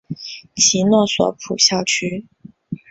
[0.55, 2.25] 其诺索普校区。